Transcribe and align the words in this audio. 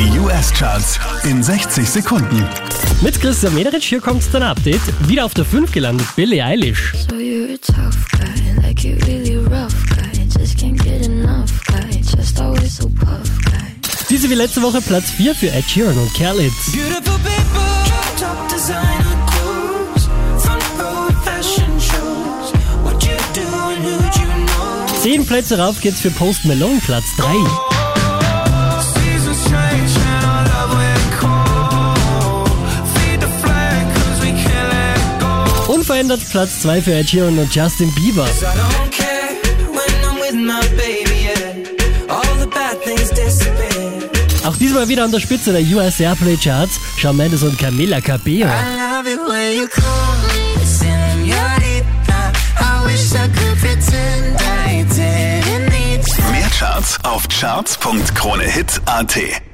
Die 0.00 0.18
US-Charts 0.18 0.98
in 1.24 1.42
60 1.42 1.86
Sekunden. 1.86 2.42
Mit 3.02 3.20
Christian 3.20 3.52
Mederich, 3.52 3.84
hier 3.84 4.00
kommt 4.00 4.22
dein 4.32 4.42
Update. 4.42 4.80
Wieder 5.06 5.26
auf 5.26 5.34
der 5.34 5.44
5 5.44 5.70
gelandet, 5.72 6.06
Billie 6.16 6.42
Eilish. 6.42 6.94
So 7.06 7.16
you're 7.16 7.52
a 7.52 7.58
tough 7.58 7.98
guy, 8.12 8.66
like 8.66 8.82
you 8.82 8.96
really 9.06 9.36
rough 9.36 9.74
guy. 9.90 10.10
Just 10.38 10.56
can't 10.58 10.82
get 10.82 11.04
enough 11.04 11.52
guy, 11.66 12.00
just 12.00 12.40
always 12.40 12.78
so 12.78 12.88
puff 12.88 13.28
guy. 13.44 13.58
Diese 14.08 14.30
wie 14.30 14.36
letzte 14.36 14.62
Woche 14.62 14.80
Platz 14.80 15.10
4 15.10 15.34
für 15.34 15.52
Ed 15.52 15.66
Sheeran 15.68 15.98
und 15.98 16.14
Khalid. 16.14 16.50
Beautiful 16.72 17.18
people, 17.18 17.60
top 18.18 18.48
designer 18.48 19.18
clothes, 19.26 20.08
front 20.42 20.64
row 20.78 21.12
fashion 21.22 21.78
shows. 21.78 22.54
What 22.84 23.04
you 23.04 23.18
do 23.34 23.42
and 23.42 23.84
who'd 23.84 24.16
you 24.16 24.46
know? 24.46 25.02
10 25.02 25.26
Plätze 25.26 25.58
rauf 25.58 25.78
geht's 25.82 26.00
für 26.00 26.10
Post 26.10 26.46
Malone, 26.46 26.80
Platz 26.86 27.04
3. 27.18 27.69
Unverändert 35.70 36.20
Platz 36.30 36.62
2 36.62 36.82
für 36.82 36.94
Ed 36.94 37.08
Sheeran 37.08 37.38
und 37.38 37.54
Justin 37.54 37.94
Bieber. 37.94 38.26
Auch 44.44 44.56
diesmal 44.56 44.88
wieder 44.88 45.04
an 45.04 45.12
der 45.12 45.20
Spitze 45.20 45.52
der 45.52 45.62
US 45.76 46.00
Airplay 46.00 46.36
Charts, 46.36 46.80
Shawn 46.96 47.16
Mendes 47.16 47.44
und 47.44 47.56
Camila 47.56 48.00
Cabello. 48.00 48.48
Mehr 56.32 56.50
Charts 56.58 56.98
auf 57.04 57.28
charts.kronehit.at. 57.28 59.49